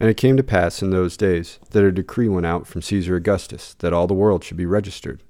And 0.00 0.08
it 0.08 0.16
came 0.16 0.38
to 0.38 0.42
pass 0.42 0.80
in 0.80 0.90
those 0.90 1.18
days 1.18 1.58
that 1.70 1.84
a 1.84 1.92
decree 1.92 2.28
went 2.28 2.46
out 2.46 2.66
from 2.66 2.80
Caesar 2.80 3.16
Augustus 3.16 3.74
that 3.80 3.92
all 3.92 4.06
the 4.06 4.14
world 4.14 4.42
should 4.42 4.56
be 4.56 4.64
registered. 4.64 5.22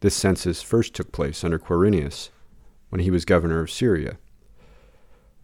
This 0.00 0.14
census 0.14 0.60
first 0.60 0.92
took 0.92 1.12
place 1.12 1.42
under 1.42 1.58
Quirinius, 1.58 2.28
when 2.90 3.00
he 3.00 3.10
was 3.10 3.24
governor 3.24 3.60
of 3.60 3.70
Syria. 3.70 4.18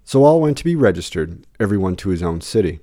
So 0.05 0.23
all 0.25 0.43
went 0.43 0.59
to 0.59 0.65
be 0.65 0.77
registered, 0.77 1.47
every 1.59 1.79
one 1.79 1.97
to 1.97 2.11
his 2.11 2.23
own 2.23 2.43
city. 2.43 2.81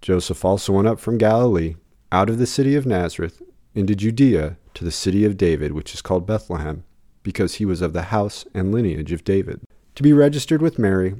Joseph 0.00 0.44
also 0.44 0.72
went 0.72 0.86
up 0.86 1.00
from 1.00 1.18
Galilee, 1.18 1.74
out 2.12 2.30
of 2.30 2.38
the 2.38 2.46
city 2.46 2.76
of 2.76 2.86
Nazareth, 2.86 3.42
into 3.74 3.96
Judea, 3.96 4.56
to 4.74 4.84
the 4.84 4.92
city 4.92 5.24
of 5.24 5.36
David, 5.36 5.72
which 5.72 5.94
is 5.94 6.02
called 6.02 6.28
Bethlehem, 6.28 6.84
because 7.24 7.54
he 7.54 7.64
was 7.64 7.82
of 7.82 7.92
the 7.92 8.02
house 8.02 8.44
and 8.54 8.70
lineage 8.70 9.10
of 9.10 9.24
David, 9.24 9.62
to 9.96 10.02
be 10.04 10.12
registered 10.12 10.62
with 10.62 10.78
Mary, 10.78 11.16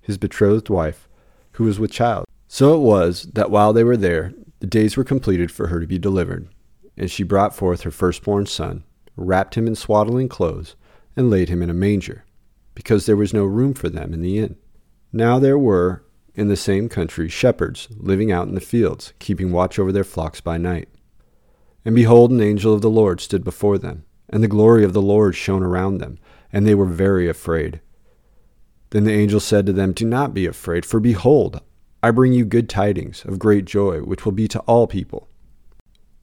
his 0.00 0.18
betrothed 0.18 0.68
wife, 0.68 1.08
who 1.52 1.64
was 1.64 1.80
with 1.80 1.90
child. 1.90 2.27
So 2.58 2.74
it 2.74 2.80
was 2.80 3.22
that 3.34 3.52
while 3.52 3.72
they 3.72 3.84
were 3.84 3.96
there, 3.96 4.34
the 4.58 4.66
days 4.66 4.96
were 4.96 5.04
completed 5.04 5.52
for 5.52 5.68
her 5.68 5.78
to 5.78 5.86
be 5.86 5.96
delivered. 5.96 6.48
And 6.96 7.08
she 7.08 7.22
brought 7.22 7.54
forth 7.54 7.82
her 7.82 7.92
firstborn 7.92 8.46
son, 8.46 8.82
wrapped 9.14 9.54
him 9.54 9.68
in 9.68 9.76
swaddling 9.76 10.28
clothes, 10.28 10.74
and 11.14 11.30
laid 11.30 11.50
him 11.50 11.62
in 11.62 11.70
a 11.70 11.72
manger, 11.72 12.24
because 12.74 13.06
there 13.06 13.16
was 13.16 13.32
no 13.32 13.44
room 13.44 13.74
for 13.74 13.88
them 13.88 14.12
in 14.12 14.22
the 14.22 14.40
inn. 14.40 14.56
Now 15.12 15.38
there 15.38 15.56
were 15.56 16.04
in 16.34 16.48
the 16.48 16.56
same 16.56 16.88
country 16.88 17.28
shepherds 17.28 17.86
living 17.96 18.32
out 18.32 18.48
in 18.48 18.56
the 18.56 18.60
fields, 18.60 19.12
keeping 19.20 19.52
watch 19.52 19.78
over 19.78 19.92
their 19.92 20.02
flocks 20.02 20.40
by 20.40 20.58
night. 20.58 20.88
And 21.84 21.94
behold, 21.94 22.32
an 22.32 22.40
angel 22.40 22.74
of 22.74 22.82
the 22.82 22.90
Lord 22.90 23.20
stood 23.20 23.44
before 23.44 23.78
them, 23.78 24.04
and 24.28 24.42
the 24.42 24.48
glory 24.48 24.82
of 24.82 24.94
the 24.94 25.00
Lord 25.00 25.36
shone 25.36 25.62
around 25.62 25.98
them, 25.98 26.18
and 26.52 26.66
they 26.66 26.74
were 26.74 26.86
very 26.86 27.28
afraid. 27.28 27.80
Then 28.90 29.04
the 29.04 29.12
angel 29.12 29.38
said 29.38 29.64
to 29.66 29.72
them, 29.72 29.92
Do 29.92 30.04
not 30.04 30.34
be 30.34 30.44
afraid, 30.44 30.84
for 30.84 30.98
behold, 30.98 31.60
I 32.00 32.12
bring 32.12 32.32
you 32.32 32.44
good 32.44 32.68
tidings 32.68 33.24
of 33.24 33.40
great 33.40 33.64
joy, 33.64 34.00
which 34.00 34.24
will 34.24 34.32
be 34.32 34.46
to 34.48 34.60
all 34.60 34.86
people. 34.86 35.28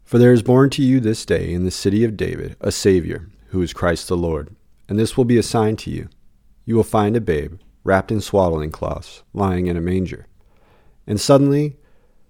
For 0.06 0.18
there 0.18 0.32
is 0.32 0.42
born 0.42 0.70
to 0.70 0.82
you 0.82 1.02
this 1.02 1.26
day 1.26 1.52
in 1.52 1.66
the 1.66 1.72
city 1.72 2.06
of 2.06 2.16
David 2.16 2.56
a 2.62 2.72
Saviour, 2.72 3.28
who 3.48 3.62
is 3.62 3.74
Christ 3.74 4.08
the 4.08 4.16
Lord. 4.16 4.56
And 4.88 4.98
this 4.98 5.18
will 5.18 5.26
be 5.26 5.38
a 5.38 5.44
sign 5.44 5.76
to 5.78 5.90
you. 5.90 6.08
You 6.64 6.76
will 6.76 6.84
find 6.84 7.18
a 7.18 7.22
babe, 7.22 7.60
wrapped 7.84 8.12
in 8.12 8.22
swaddling 8.22 8.72
cloths, 8.72 9.24
lying 9.34 9.68
in 9.68 9.76
a 9.76 9.82
manger. 9.82 10.28
And 11.06 11.20
suddenly 11.20 11.76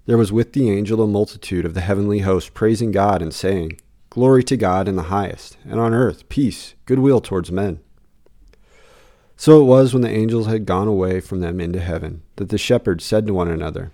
there 0.08 0.18
was 0.18 0.32
with 0.32 0.54
the 0.54 0.72
angel 0.72 1.02
a 1.04 1.08
multitude 1.08 1.66
of 1.66 1.76
the 1.76 1.82
heavenly 1.82 2.20
host 2.20 2.54
praising 2.56 2.92
God 2.92 3.22
and 3.22 3.34
saying, 3.34 3.80
Glory 4.10 4.44
to 4.46 4.58
God 4.58 4.88
in 4.88 4.96
the 4.96 5.04
highest, 5.04 5.58
and 5.66 5.80
on 5.80 5.94
earth 5.94 6.28
peace, 6.30 6.74
goodwill 6.86 7.22
towards 7.22 7.52
men. 7.52 7.80
So 9.38 9.60
it 9.60 9.66
was 9.66 9.94
when 9.94 10.02
the 10.02 10.10
angels 10.10 10.48
had 10.48 10.66
gone 10.66 10.88
away 10.88 11.20
from 11.20 11.42
them 11.42 11.60
into 11.60 11.80
heaven, 11.80 12.24
that 12.38 12.50
the 12.50 12.58
shepherds 12.58 13.04
said 13.04 13.28
to 13.28 13.34
one 13.34 13.50
another, 13.50 13.92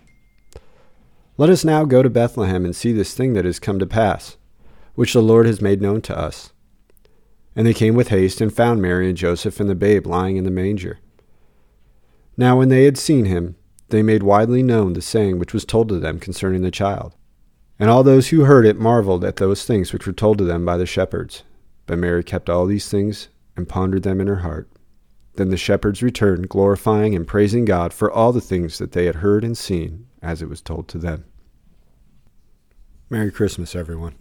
Let 1.37 1.49
us 1.49 1.65
now 1.65 1.83
go 1.83 2.03
to 2.03 2.09
Bethlehem 2.09 2.63
and 2.63 2.75
see 2.75 2.91
this 2.93 3.13
thing 3.13 3.33
that 3.33 3.45
has 3.45 3.59
come 3.59 3.79
to 3.79 3.87
pass, 3.87 4.37
which 4.95 5.13
the 5.13 5.21
Lord 5.21 5.47
has 5.47 5.61
made 5.61 5.81
known 5.81 6.01
to 6.01 6.17
us. 6.17 6.51
And 7.55 7.65
they 7.65 7.73
came 7.73 7.95
with 7.95 8.09
haste 8.09 8.39
and 8.39 8.53
found 8.53 8.81
Mary 8.81 9.09
and 9.09 9.17
Joseph 9.17 9.59
and 9.59 9.69
the 9.69 9.75
babe 9.75 10.05
lying 10.05 10.37
in 10.37 10.43
the 10.43 10.51
manger. 10.51 10.99
Now 12.37 12.57
when 12.57 12.69
they 12.69 12.85
had 12.85 12.97
seen 12.97 13.25
him, 13.25 13.55
they 13.89 14.03
made 14.03 14.23
widely 14.23 14.63
known 14.63 14.93
the 14.93 15.01
saying 15.01 15.37
which 15.37 15.53
was 15.53 15.65
told 15.65 15.89
to 15.89 15.99
them 15.99 16.19
concerning 16.19 16.61
the 16.61 16.71
child. 16.71 17.13
And 17.77 17.89
all 17.89 18.03
those 18.03 18.29
who 18.29 18.45
heard 18.45 18.65
it 18.65 18.79
marveled 18.79 19.25
at 19.25 19.37
those 19.37 19.65
things 19.65 19.91
which 19.91 20.05
were 20.05 20.13
told 20.13 20.37
to 20.37 20.43
them 20.43 20.63
by 20.63 20.77
the 20.77 20.85
shepherds. 20.85 21.43
But 21.87 21.97
Mary 21.97 22.23
kept 22.23 22.49
all 22.49 22.67
these 22.67 22.87
things 22.87 23.27
and 23.57 23.67
pondered 23.67 24.03
them 24.03 24.21
in 24.21 24.27
her 24.27 24.37
heart. 24.37 24.69
Then 25.35 25.49
the 25.49 25.57
shepherds 25.57 26.03
returned, 26.03 26.49
glorifying 26.49 27.15
and 27.15 27.27
praising 27.27 27.65
God 27.65 27.93
for 27.93 28.11
all 28.11 28.33
the 28.33 28.41
things 28.41 28.77
that 28.77 28.91
they 28.91 29.05
had 29.05 29.15
heard 29.15 29.43
and 29.43 29.57
seen, 29.57 30.07
as 30.21 30.41
it 30.41 30.49
was 30.49 30.61
told 30.61 30.87
to 30.89 30.97
them. 30.97 31.25
Merry 33.09 33.31
Christmas, 33.31 33.75
everyone. 33.75 34.15